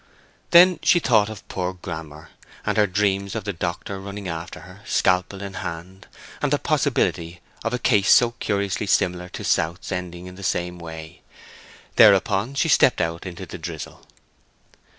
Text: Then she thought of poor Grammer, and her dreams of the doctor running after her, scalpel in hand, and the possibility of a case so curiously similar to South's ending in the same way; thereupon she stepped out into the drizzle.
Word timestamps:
Then 0.49 0.79
she 0.81 0.97
thought 0.97 1.29
of 1.29 1.47
poor 1.47 1.73
Grammer, 1.75 2.31
and 2.65 2.75
her 2.75 2.87
dreams 2.87 3.35
of 3.35 3.43
the 3.43 3.53
doctor 3.53 3.99
running 4.01 4.27
after 4.27 4.61
her, 4.61 4.81
scalpel 4.83 5.43
in 5.43 5.53
hand, 5.53 6.07
and 6.41 6.51
the 6.51 6.57
possibility 6.57 7.39
of 7.63 7.71
a 7.71 7.77
case 7.77 8.11
so 8.11 8.31
curiously 8.39 8.87
similar 8.87 9.29
to 9.29 9.43
South's 9.43 9.91
ending 9.91 10.25
in 10.25 10.33
the 10.33 10.41
same 10.43 10.79
way; 10.79 11.21
thereupon 11.97 12.55
she 12.55 12.67
stepped 12.67 12.99
out 12.99 13.27
into 13.27 13.45
the 13.45 13.59
drizzle. 13.59 14.03